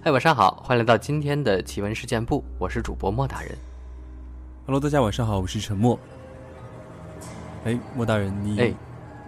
[0.00, 3.50] 嗨，晚上好，欢迎来到今天的奇闻事件部，我是主播莫大人。
[4.64, 5.98] Hello，大家晚上好，我是陈默。
[7.64, 8.72] 哎，莫大人，你哎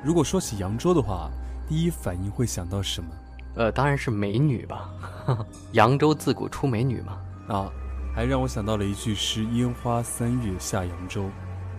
[0.04, 1.28] 如果说起扬州的话，
[1.68, 3.10] 第一反应会想到什么
[3.56, 4.88] 呃，当然是美女吧，
[5.72, 7.18] 扬州自古出美女嘛。
[7.48, 7.72] 啊？
[8.14, 11.28] 还让我想到了一句诗：“烟花三月下扬州。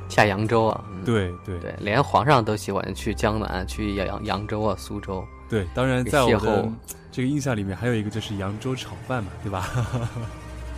[0.09, 5.25] 下扬州啊，嗯、对对对，连皇上都喜欢去江南、去扬扬州啊、苏州。
[5.51, 6.71] 对当然，在我的
[7.11, 9.69] 这个印象里面，还有一个就是扬州炒饭嘛，对吧？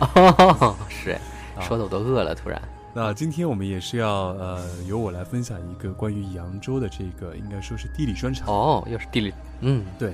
[0.00, 1.16] 哦，是
[1.60, 2.60] 说的我都饿了，突然。
[2.92, 8.48] 那今天我们也是要呃，由我来分享一个关于扬州的这个，应该说是地理专场。
[8.48, 10.12] 哦，又是地理，嗯，对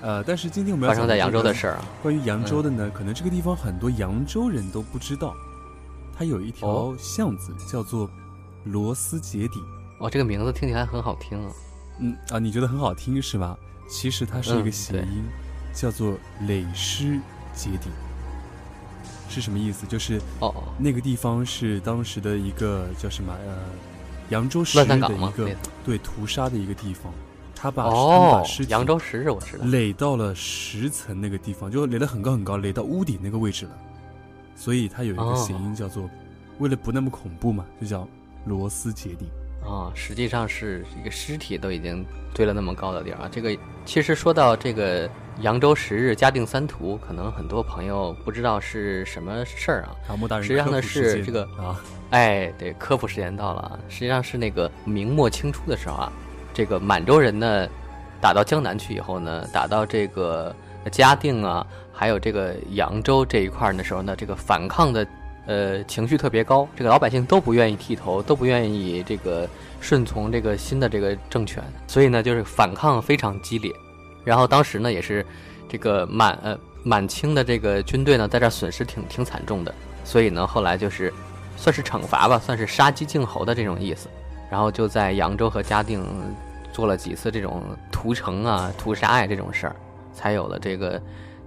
[0.00, 1.74] 呃，但是今天我们要发生在扬州的事儿。
[1.74, 1.84] 啊。
[2.02, 5.34] 关于扬州的呢，可能这个地方很多扬州人都不知道，
[6.16, 8.10] 它有一条哦巷子叫做
[8.64, 9.60] 螺丝节底。
[10.00, 11.52] 哦，这个名字听起来很好听啊。
[11.98, 13.56] 嗯啊，你觉得很好听是吧？
[13.90, 15.24] 其实它是一个谐音，
[15.74, 17.18] 叫做垒尸
[17.52, 17.90] 节底。
[19.28, 19.86] 是什么意思？
[19.86, 23.58] 就是哦，那个地方是当时的一个叫什么呃，
[24.30, 25.30] 扬州十乱日的一？
[25.32, 27.12] 个对屠杀的一个地方，
[27.54, 29.64] 他把他把尸，体扬州石是我知道。
[29.66, 33.78] 垒到了十层那个地方，就垒得很高很高，垒到屋顶那个位置了。
[34.56, 36.10] 所以它有一个哦谐音叫做，
[36.58, 38.08] 为了不那么恐怖嘛，就叫
[38.46, 39.28] 螺丝结顶。
[39.64, 43.28] 啊、实际上是一个尸体都已经堆了那么高的地儿啊。
[43.30, 45.08] 这个其实说到这个
[45.40, 49.90] 扬州十日嘉定三屠，可能很多朋友不知道是什么事儿啊。
[50.08, 51.80] 啊，莫大人实际上呢是这个啊，
[52.10, 53.78] 哎，对，科普时间到了啊。
[53.88, 56.12] 实际上是那个明末清初的时候啊，
[56.52, 57.68] 这个满洲人呢
[58.20, 60.54] 打到江南去以后呢，打到这个
[60.90, 65.06] 嘉定啊，还有这个扬州这一块儿的时候呢，这个反抗的
[65.46, 69.48] 呃情绪特别高，这个老百姓都不愿意剃头，都不愿意这个
[69.80, 73.72] 顺从这个新的这个政权，所以呢，就是反抗非常激烈。
[74.24, 75.24] 然后当时呢，也是
[75.68, 79.74] 这个满呃满清的这个军队呢，在这儿损失挺挺惨重的，
[80.04, 81.12] 所以呢，后来就是
[81.56, 84.08] 算是惩罚吧，算是杀鸡儆猴的这种意思。
[84.50, 86.04] 然后就在扬州和嘉定
[86.72, 87.62] 做了几次这种
[87.92, 89.76] 屠城啊、屠杀呀、这种事儿，
[90.12, 91.00] 才有了这个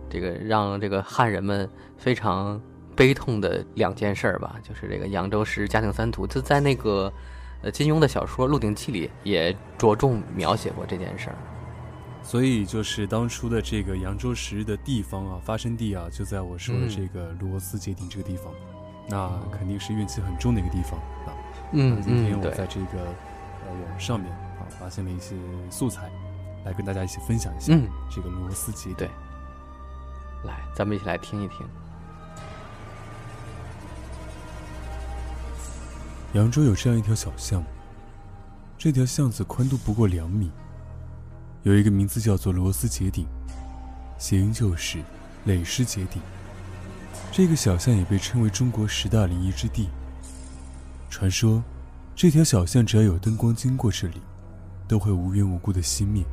[0.09, 2.59] 这个让这个汉人们非常
[2.95, 7.11] 悲痛的两件事儿吧，就是这个扬州十日嘉定三屠，就在那个
[7.61, 11.35] 呃金庸的小说《鹿鼎记》里也着重描写过这件事儿。
[12.21, 18.53] 所以就是当初的这个扬州十日的地方啊，发生地啊，就在我说的嗯这个螺丝街顶这个地方，
[19.09, 21.35] 那肯定是运气很重的一个地方啊。
[21.73, 22.99] 嗯今天我在这个
[23.65, 25.35] 呃网上面啊发现了一些
[25.69, 26.09] 素材，
[26.63, 28.95] 来跟大家一起分享一下嗯，这个螺丝节顶。
[28.95, 29.09] 对
[30.45, 31.67] 来，咱们一起来听一听。
[36.33, 37.63] 扬州有这样一条小巷，
[38.75, 40.49] 这条巷子宽度不过两米，
[41.61, 43.27] 有一个名字叫做螺丝结顶，
[44.17, 44.97] 谐音就是
[45.45, 46.19] 垒尸结顶。
[47.31, 49.89] 这个小巷也被称为中国十大灵异之地。
[51.07, 51.63] 传说，
[52.15, 54.19] 这条小巷只要有灯光经过这里，
[54.87, 56.23] 都会无缘无故的熄灭。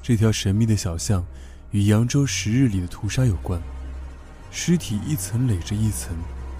[0.00, 1.26] 这条神秘的小巷
[1.72, 3.60] 与扬州十日里的屠杀有关，
[4.52, 6.16] 尸体一层垒着一层，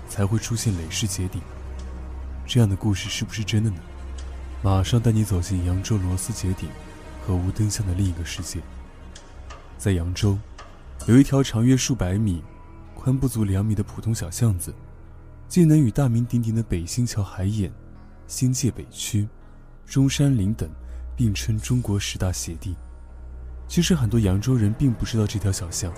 [0.09, 1.41] 才会出现垒尸结顶。
[2.47, 3.77] 这样的故事是不是真的呢？
[4.63, 6.69] 马上带你走进扬州螺丝节顶
[7.27, 8.61] 和无灯巷的另一个世界。
[9.77, 10.39] 在扬州，
[11.07, 12.43] 有一条长约数百米、
[12.95, 14.73] 宽不足两米的普通小巷子，
[15.49, 17.71] 既能与大名鼎鼎的北新桥海眼、
[18.29, 19.29] 新界北区、
[19.85, 20.71] 中山陵等
[21.17, 22.77] 并称中国十大邪地。
[23.69, 25.93] 其实很多扬州人并不知道这条小巷，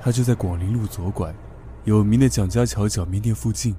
[0.00, 1.34] 它就在广陵路左拐，
[1.84, 3.76] 有名的蒋家桥脚面店附近。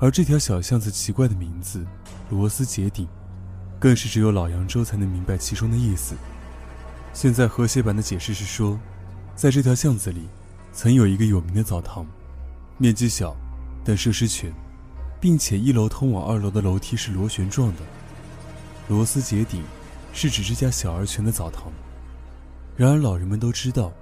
[0.00, 1.84] 而这条小巷子奇怪的名字
[2.30, 3.08] “螺丝结顶”，
[3.80, 6.14] 更是只有老扬州才能明白其中的意思。
[7.12, 8.78] 现在和谐版的解释是说，
[9.34, 10.28] 在这条巷子里，
[10.72, 12.06] 曾有一个有名的澡堂，
[12.76, 13.34] 面积小，
[13.84, 14.52] 但设施全，
[15.20, 17.82] 并且一楼通往二楼的楼梯是螺旋状的。
[18.86, 19.64] 螺丝结顶
[20.12, 21.72] 是指这家小而全的澡堂。
[22.76, 23.92] 然而老人们都知道，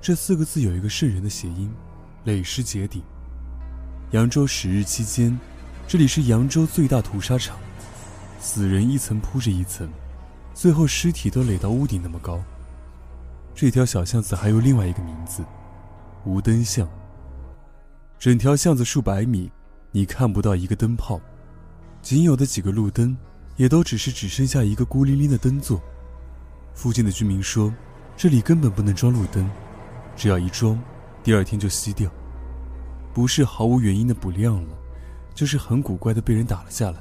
[0.00, 1.72] 这四个字有一个瘆人的谐音
[2.24, 3.00] “垒尸节顶”。
[4.14, 5.36] 扬州十日期间，
[5.88, 7.58] 这里是扬州最大屠杀场，
[8.38, 9.90] 死人一层铺着一层，
[10.54, 12.40] 最后尸体都垒到屋顶那么高。
[13.56, 15.44] 这条小巷子还有另外一个名字——
[16.24, 16.88] 无灯巷。
[18.16, 19.50] 整条巷子数百米，
[19.90, 21.20] 你看不到一个灯泡，
[22.00, 23.16] 仅有的几个路灯，
[23.56, 25.82] 也都只是只剩下一个孤零零的灯座。
[26.72, 27.74] 附近的居民说，
[28.16, 29.50] 这里根本不能装路灯，
[30.14, 30.80] 只要一装，
[31.24, 32.08] 第二天就熄掉。
[33.14, 34.68] 不是毫无原因的不亮了，
[35.34, 36.98] 就是很古怪的被人打了下来。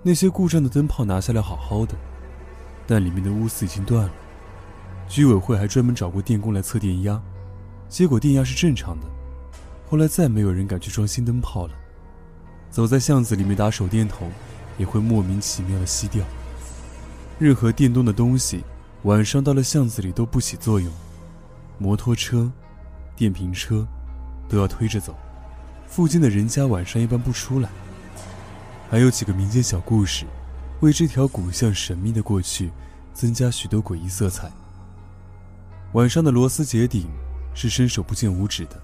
[0.00, 1.94] 那些故障的灯泡拿下来好好的，
[2.86, 4.12] 但里面的钨丝已经断了。
[5.08, 7.20] 居委会还专门找过电工来测电压，
[7.88, 9.06] 结果电压是正常的。
[9.90, 11.74] 后来再没有人敢去装新灯泡了。
[12.70, 14.30] 走在巷子里面打手电筒，
[14.78, 16.24] 也会莫名其妙的熄掉。
[17.38, 18.64] 任何电动的东西，
[19.02, 20.90] 晚上到了巷子里都不起作用。
[21.78, 22.50] 摩托车、
[23.16, 23.86] 电瓶车，
[24.48, 25.14] 都要推着走。
[25.92, 27.68] 附近的人家晚上一般不出来。
[28.90, 30.24] 还有几个民间小故事，
[30.80, 32.70] 为这条古巷神秘的过去
[33.12, 34.50] 增加许多诡异色彩。
[35.92, 37.08] 晚上的螺丝结顶
[37.54, 38.82] 是伸手不见五指的，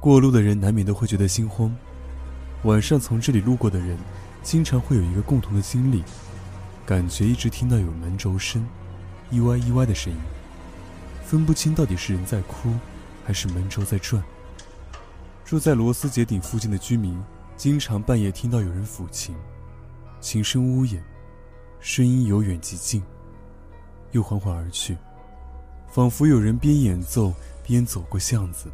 [0.00, 1.72] 过路的人难免都会觉得心慌。
[2.64, 3.96] 晚上从这里路过的人，
[4.42, 6.02] 经常会有一个共同的经历，
[6.84, 8.66] 感觉一直听到有门轴声，
[9.30, 10.18] 一歪一歪的声音，
[11.24, 12.72] 分不清到底是人在哭，
[13.24, 14.20] 还是门轴在转。
[15.46, 17.16] 住在罗斯杰顶附近的居民，
[17.56, 19.32] 经常半夜听到有人抚琴，
[20.20, 21.00] 琴声呜咽，
[21.78, 23.00] 声音由远及近，
[24.10, 24.98] 又缓缓而去，
[25.86, 27.32] 仿佛有人边演奏
[27.62, 28.68] 边走过巷子。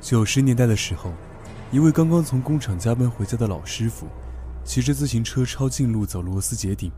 [0.00, 1.12] 九十年代的时候。
[1.70, 4.06] 一位刚刚从工厂加班回家的老师傅，
[4.62, 6.92] 骑着自行车抄近路走罗斯杰顶，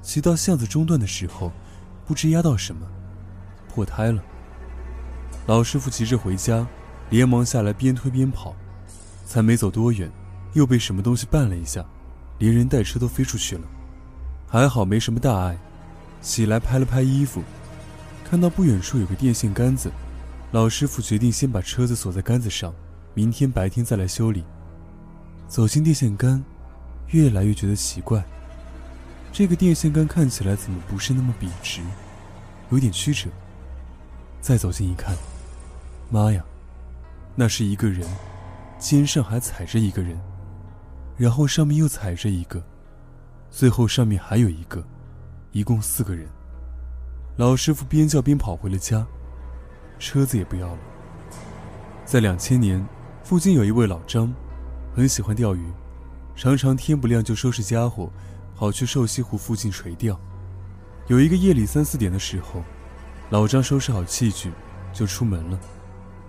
[0.00, 1.52] 骑到巷子中段的时候，
[2.06, 2.86] 不知压到什么，
[3.68, 4.22] 破胎了。
[5.46, 6.66] 老师傅急着回家，
[7.10, 8.54] 连忙下来边推边跑，
[9.24, 10.10] 才没走多远，
[10.52, 11.84] 又被什么东西绊了一下，
[12.38, 13.62] 连人带车都飞出去了。
[14.46, 15.56] 还好没什么大碍，
[16.20, 17.42] 起来拍了拍衣服，
[18.24, 19.90] 看到不远处有个电线杆子，
[20.52, 22.74] 老师傅决定先把车子锁在杆子上。
[23.14, 24.44] 明天白天再来修理。
[25.48, 26.44] 走进电线杆，
[27.08, 28.22] 越来越觉得奇怪。
[29.32, 31.80] 这个电线杆看起来怎么不是那么笔直，
[32.70, 33.28] 有点曲折。
[34.40, 35.16] 再走近一看，
[36.10, 36.44] 妈呀，
[37.40, 38.04] 那是一个人，
[38.80, 40.18] 肩上还踩着一个人，
[41.16, 42.60] 然后上面又踩着一个，
[43.48, 44.84] 最后上面还有一个，
[45.52, 46.26] 一共四个人。
[47.36, 49.06] 老师傅边叫边跑回了家，
[50.00, 50.78] 车子也不要了。
[52.04, 52.84] 在两千年。
[53.22, 54.32] 附近有一位老张，
[54.96, 55.62] 很喜欢钓鱼，
[56.34, 58.10] 常常天不亮就收拾家伙，
[58.56, 60.18] 跑去瘦西湖附近垂钓。
[61.08, 62.64] 有一个夜里三四点的时候，
[63.28, 64.50] 老张收拾好器具
[64.94, 65.60] 就出门了，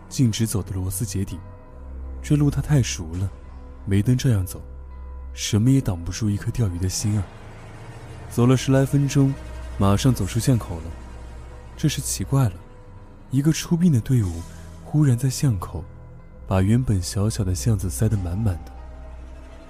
[0.10, 1.40] 径直走的螺丝结顶。
[2.22, 3.30] 这路他太熟了，
[3.86, 4.62] 没灯照样走，
[5.34, 7.24] 什么也挡不住一颗钓鱼的心啊。
[8.30, 9.34] 走了十来分钟，
[9.78, 10.84] 马上走出巷口了。
[11.78, 12.54] 这是奇怪了，
[13.32, 14.42] 一个出殡的队伍
[14.84, 15.84] 忽然在巷口。
[16.46, 18.72] 把原本小小的巷子塞得满满的。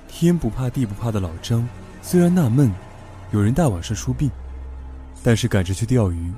[0.08, 1.68] 天不怕地不怕的老张，
[2.02, 2.72] 虽然纳闷，
[3.34, 4.32] 有人大晚上出殡，
[5.22, 6.32] 但是赶着去钓鱼，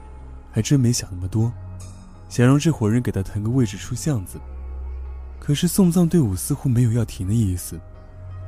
[0.51, 1.53] 还真没想那么多，
[2.31, 4.39] 想让这伙人给他腾个位置出巷子。
[5.37, 7.77] 可是送葬队伍似乎没有要停的意思，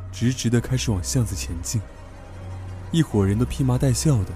[0.09, 1.81] 直直的开始往巷子前进。
[2.93, 4.29] 一伙人都披麻戴孝的，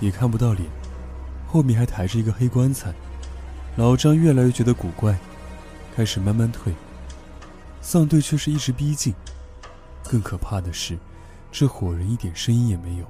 [0.00, 0.68] 也看不到脸，
[1.46, 2.92] 后面还抬着一个黑棺材。
[3.76, 5.16] 老张越来越觉得古怪。
[5.94, 6.74] 开始慢慢退，
[7.80, 9.14] 丧队却是一直逼近。
[10.02, 10.98] 更可怕的是，
[11.52, 13.06] 这伙人一点声音也没有。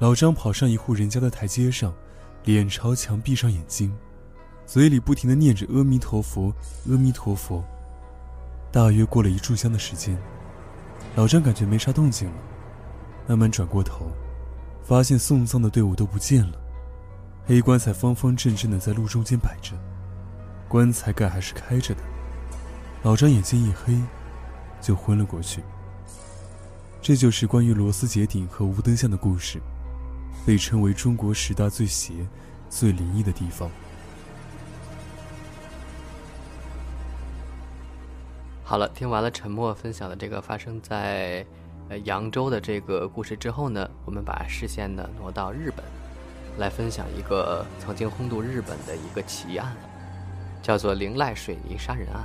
[0.00, 1.94] 老张跑上一户人家的台阶上，
[2.42, 3.96] 脸朝墙，闭上眼睛，
[4.66, 6.52] 嘴里不停地念着“阿弥陀佛，
[6.88, 7.62] 阿弥陀佛”。
[8.72, 10.18] 大约过了一炷香的时间，
[11.14, 12.34] 老张感觉没啥动静了，
[13.28, 14.10] 慢慢转过头，
[14.82, 16.58] 发现送葬的队伍都不见了，
[17.46, 19.72] 黑棺材方方正正的在路中间摆着。
[20.66, 22.00] 棺材盖还是开着的，
[23.02, 23.96] 老张眼睛一黑，
[24.80, 25.62] 就昏了过去。
[27.00, 29.60] 这就是关于螺丝结顶和无灯巷的故事，
[30.44, 32.26] 被称为中国十大最邪、
[32.68, 33.70] 最灵异的地方。
[38.64, 41.46] 好了，听完了沉默分享的这个发生在
[41.90, 45.84] 呃扬州的这个故事之后呢，我们把视线呢挪到日本，
[46.58, 49.76] 来分享一个曾经轰动日本的一个奇案。
[50.62, 52.24] 叫做灵濑水泥杀人案。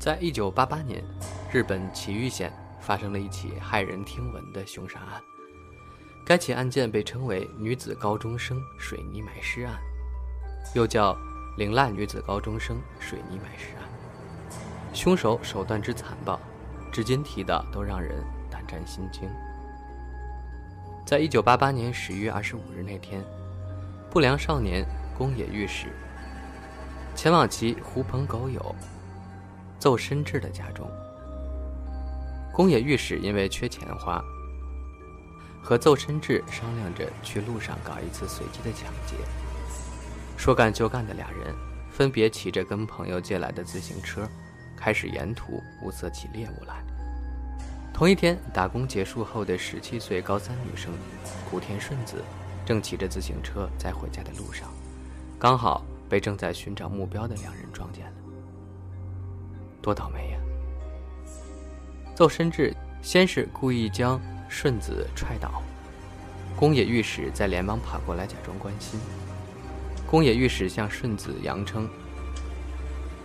[0.00, 1.04] 在一九八八年，
[1.52, 5.20] 日本崎玉县发生了一起骇人听闻的凶杀案。
[6.24, 9.78] 该起案件被称为“女子高中生水泥埋尸案”，
[10.74, 11.14] 又叫
[11.58, 13.84] “灵濑女子高中生水泥埋尸案”。
[14.94, 16.38] 凶手手段之残暴，
[16.92, 19.28] 至今提到都让人胆战心惊。
[21.04, 23.22] 在一九八八年十月二十五日那天，
[24.08, 24.86] 不良少年
[25.18, 25.88] 宫野御史。
[27.14, 28.74] 前往其狐朋狗友
[29.78, 30.88] 奏深志的家中，
[32.52, 34.22] 宫野御史因为缺钱花，
[35.62, 39.16] 和奏深志商量着去路上搞一次随机的抢劫。
[40.36, 41.54] 说干就干的俩人，
[41.90, 44.26] 分别骑着跟朋友借来的自行车，
[44.76, 46.82] 开始沿途物色起猎物来。
[47.92, 50.92] 同一天，打工结束后的十七岁高三女生
[51.50, 52.22] 古田顺子，
[52.64, 54.68] 正骑着自行车在回家的路上，
[55.38, 55.84] 刚好。
[56.06, 58.12] 被正在寻找目标的两人撞见了。
[59.80, 60.38] 多倒霉呀！
[62.14, 65.62] 邹深志先是故意将顺子踹倒，
[66.54, 69.00] 宫野御史再连忙跑过来假装关心。
[70.06, 71.88] 宫野御史向顺子扬称：“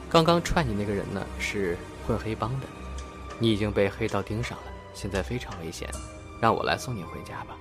[0.10, 2.66] 刚刚踹你那个人呢，是混黑帮的，
[3.38, 4.64] 你已经被黑道盯上了，
[4.94, 5.88] 现在非常危险，
[6.42, 7.56] 让我来送你回家吧。”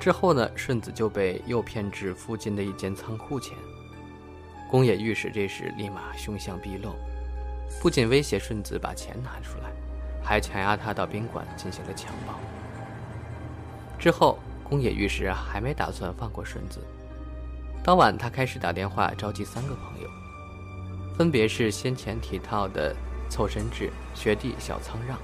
[0.00, 3.54] 之后呢，顺子就被诱骗至附近的一间仓库前。
[4.70, 6.94] 宫野御史这时立马凶相毕露，
[7.82, 9.70] 不仅威胁顺子把钱拿出来，
[10.22, 12.34] 还强压他到宾馆进行了强暴。
[13.98, 16.80] 之后，宫野御史还没打算放过顺子。
[17.82, 20.08] 当晚，他开始打电话召集三个朋友，
[21.18, 22.94] 分别是先前提到的
[23.28, 25.18] 凑身志学弟小仓让，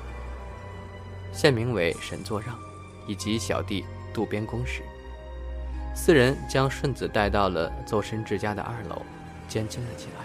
[1.33, 2.59] 现名为神作让，
[3.07, 4.83] 以及小弟渡边公使。
[5.95, 9.03] 四人将顺子带到了邹深志家的二楼，
[9.47, 10.25] 监禁了起来。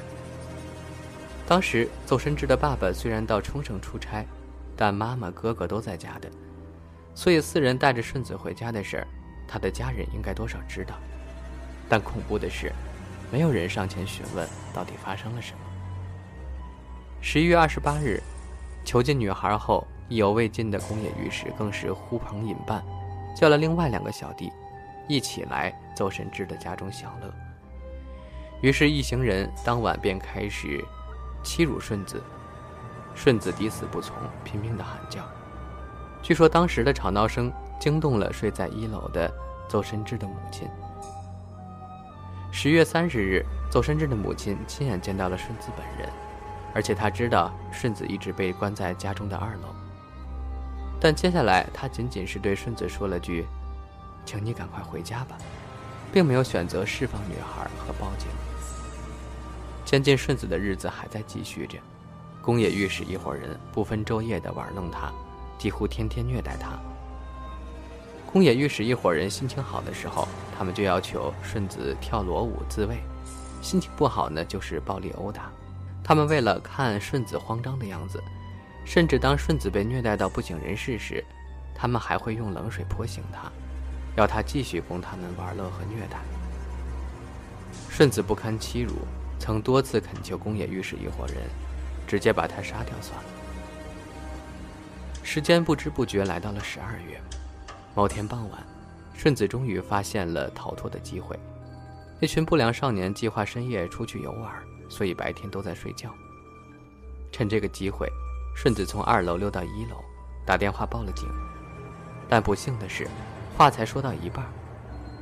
[1.48, 4.26] 当时，邹深志的爸爸虽然到冲绳出差，
[4.76, 6.28] 但妈妈、哥哥都在家的，
[7.14, 9.08] 所以四人带着顺子回家的事儿，
[9.48, 10.96] 他的家人应该多少知道。
[11.88, 12.72] 但恐怖的是，
[13.32, 15.59] 没有人上前询问到底发生了什么。
[17.22, 18.22] 十一月二十八日，
[18.86, 22.82] 囚禁女孩后意犹未尽的宫野御史更是呼朋引伴，
[23.36, 24.52] 叫了另外两个小弟，
[25.08, 27.32] 一起来邹神志的家中享乐。
[28.62, 30.84] 于是，一行人当晚便开始
[31.44, 32.24] 欺辱顺子，
[33.14, 35.22] 顺子抵死不从，拼命的喊叫。
[36.22, 39.32] 据说当时的吵闹声惊动了睡在一楼的
[39.68, 40.68] 邹神志的母亲。
[42.50, 46.10] 十月三十日，邹深志的母亲亲眼见到了顺子本人，
[46.74, 49.74] 而且他知道顺子一直被关在家中的二楼。
[51.00, 53.48] 但接下来，他仅仅是对顺子说了句
[54.26, 55.38] ：“请你赶快回家吧”，
[56.12, 58.28] 并没有选择释放女孩和报警。
[59.86, 61.78] 监禁顺子的日子还在继续着，
[62.42, 65.12] 宫野御史一伙人不分昼夜地玩弄他，
[65.58, 66.78] 几乎天天虐待他。
[68.32, 72.98] 宫野御史一伙人心情好的时候，他们就要求顺子跳裸舞自慰；
[73.62, 75.50] 心情不好呢，就是暴力殴打。
[76.10, 78.20] 他们为了看顺子慌张的样子，
[78.84, 81.24] 甚至当顺子被虐待到不省人事时，
[81.76, 83.48] 他们还会用冷水泼醒他，
[84.16, 86.18] 要他继续供他们玩乐和虐待。
[87.92, 88.96] 顺子不堪欺辱，
[89.38, 91.36] 曾多次恳求宫野御史一伙人
[92.08, 93.30] 直接把他杀掉算了。
[95.22, 97.22] 时间不知不觉来到了十二月。
[97.94, 98.64] 某天傍晚，
[99.14, 101.38] 顺子终于发现了逃脱的机会。
[102.20, 104.52] 那群不良少年计划深夜出去游玩，
[104.90, 106.10] 所以白天都在睡觉。
[107.32, 108.12] 趁这个机会，
[108.56, 110.04] 顺子从二楼溜到一楼，
[110.46, 111.30] 打电话报了警。
[112.28, 113.08] 但不幸的是，
[113.56, 114.46] 话才说到一半，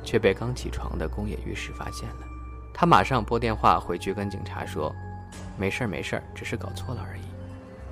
[0.02, 2.26] 却被刚起床的宫野御史发现了。
[2.74, 4.92] 他马上拨电话回去跟警察说
[5.56, 7.22] ：“没事儿，没事儿，只是搞错了而已。”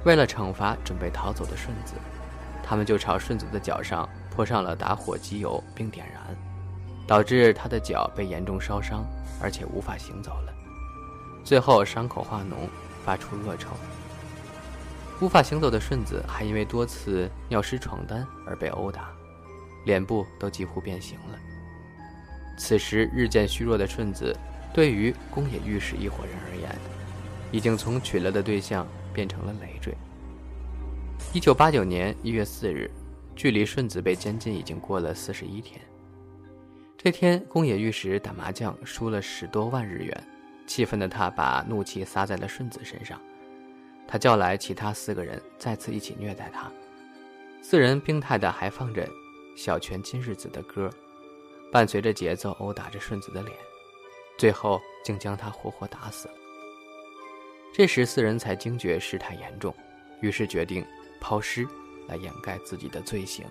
[0.05, 1.95] 为了惩罚准备逃走的顺子，
[2.63, 4.09] 他们就朝顺子的脚上。
[4.37, 6.23] 泼上了打火机油并点燃，
[7.07, 9.03] 导致他的脚被严重烧伤，
[9.41, 10.53] 而且无法行走了。
[11.47, 12.69] 最后伤口化脓，
[13.05, 13.71] 发出恶臭。
[15.21, 19.13] 无法行走的顺子还因为多次尿湿床单而被殴打，
[19.85, 21.39] 脸部都几乎变形了。
[22.59, 24.37] 此时日渐虚弱的顺子，
[24.75, 26.69] 对于宫野御史一伙人而言，
[27.53, 28.85] 已经从取乐的对象
[29.15, 29.95] 变成了累赘。
[31.33, 32.91] 一九八九年一月四日。
[33.37, 35.79] 距离顺子被监禁已经过了四十一天。
[36.97, 40.25] 这天，宫野御史打麻将输了十多万日元，
[40.67, 43.21] 气愤的他把怒气撒在了顺子身上。
[44.07, 46.71] 他叫来其他四个人，再次一起虐待他。
[47.63, 49.09] 四人病态的还放着
[49.57, 50.91] 小泉今日子的歌，
[51.73, 53.57] 伴随着节奏殴打着顺子的脸，
[54.39, 56.35] 最后竟将他活活打死了。
[57.75, 59.75] 这时，四人才惊觉事态严重，
[60.21, 60.85] 于是决定
[61.21, 61.67] 抛尸。
[62.09, 63.45] 来掩盖自己的罪行。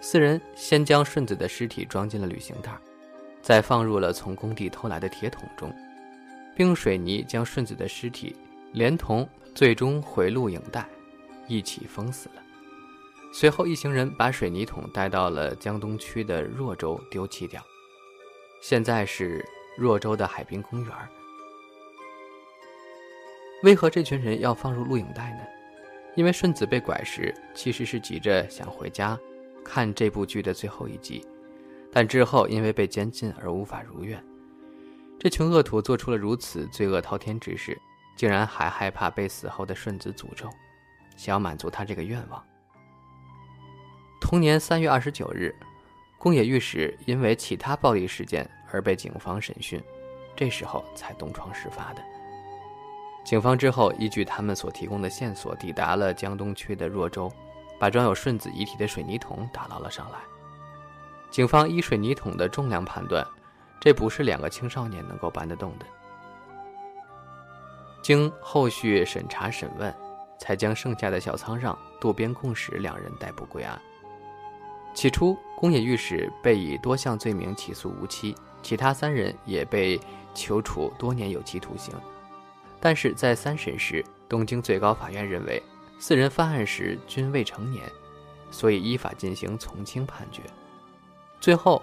[0.00, 2.72] 四人先将顺子的尸体装进了旅行袋，
[3.44, 5.70] 再放入了从工地偷来的铁桶中，
[6.56, 8.34] 并用水泥将顺子的尸体
[8.72, 10.88] 连同最终回录影带
[11.46, 12.42] 一起封死了。
[13.34, 17.62] 随后，一行人把水泥桶带到了江东区的若州丢弃掉，
[18.62, 19.44] 现在是
[19.76, 20.94] 若州的海滨公园。
[23.62, 25.40] 为何这群人要放入录影带呢？
[26.16, 29.18] 因为顺子被拐时，其实是急着想回家
[29.62, 31.26] 看这部剧的最后一集，
[31.94, 34.22] 但之后因为被监禁而无法如愿。
[35.20, 37.80] 这群恶徒做出了如此罪恶滔天之事，
[38.16, 40.50] 竟然还害怕被死后的顺子诅咒，
[41.16, 42.44] 想要满足他这个愿望。
[44.20, 45.54] 同年三月二十九日，
[46.18, 49.80] 宫野御史因为其他暴力事件而被警方审讯，
[50.34, 52.02] 这时候才东窗事发的。
[53.24, 57.32] 警方之后依据他们所提供的线索，抵达了江东区的若州，
[57.78, 60.18] 把装有顺子遗体的水泥桶打捞了上来。
[61.34, 63.26] 警方依水泥桶的重量判断，
[63.80, 65.86] 这不是两个青少年能够搬得动的。
[68.00, 69.92] 经后续审查审问，
[70.38, 73.76] 才将剩下的小仓让、渡边贡史两人逮捕归案。
[74.94, 80.00] 起初，宫野御史被以多项罪名起诉无期，其他三人也被
[80.34, 81.92] 求处多年有期徒刑。
[82.78, 85.60] 但是在三审时，东京最高法院认为
[85.98, 87.82] 四人犯案时均未成年，
[88.52, 90.40] 所以依法进行从轻判决。
[91.44, 91.82] 最后，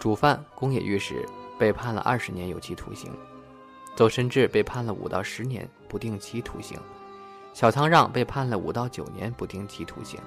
[0.00, 1.22] 主犯宫野御史
[1.58, 3.12] 被判了二十年有期徒刑，
[3.94, 6.80] 走伸志被判了五到十年不定期徒刑，
[7.52, 10.18] 小仓让被判了五到九年不定期徒刑。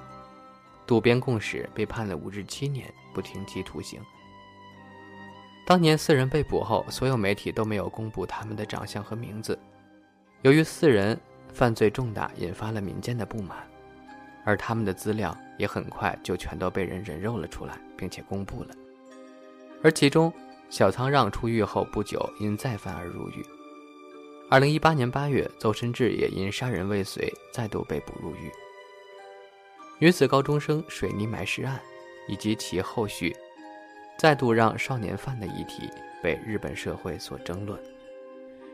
[0.85, 3.99] 渡边贡史被判了五至七年不定期徒刑。
[5.65, 9.57] 当年四人被捕后，所有媒体都没有公布他们的长相和名字。
[10.43, 11.19] 由于四人
[11.51, 13.57] 犯罪重大，引发了民间的不满，
[14.45, 18.69] 而他们的资料也很快就全都被人人肉了出来，并且公布了。
[19.83, 20.33] 而其中，
[20.71, 23.45] 小仓让出狱后不久因再犯而入狱。
[24.49, 28.51] 二零一八年八月，邹伸志也因杀人未遂再度被捕入狱。
[29.99, 31.79] 女子高中生水泥埋尸案，
[32.27, 33.35] 以及其后续，
[34.17, 35.87] 再度让少年犯的议题
[36.23, 37.79] 被日本社会所争论。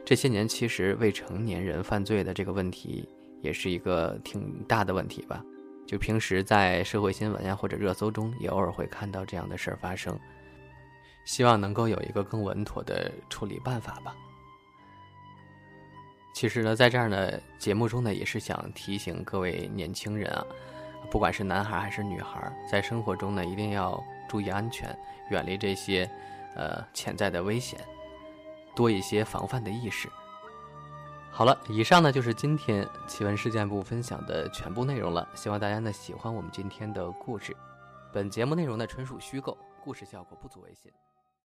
[0.06, 3.08] 这些年，其实未成年人犯罪的这个问题，
[3.42, 5.44] 也是一个挺大的问题吧。
[5.88, 10.20] 就平时在社会新闻呀或者热搜中，也偶尔会看到这样的事儿发生。
[11.24, 14.16] 希望能够有一个更稳妥的处理办法吧。
[16.34, 20.46] 其实呢，在这儿呢，节目中呢，也是想提醒各位年轻人啊。
[21.10, 24.94] 不管是男孩还是女孩，在生活中呢，一定要注意安全，
[25.30, 26.10] 远离这些，
[26.56, 27.80] 呃，潜在的危险，
[28.76, 30.10] 多一些防范的意识。
[31.38, 35.30] 好了，以上呢就是今天奇闻事件部分享的全部内容了。
[35.36, 37.56] 希望大家呢喜欢我们今天的故事。
[38.12, 40.92] 本节目内容呢纯属虚构，故事效果不足为信。